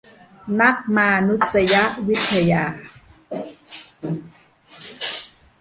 [0.61, 1.75] นักมานุษย
[2.07, 2.65] วิทยา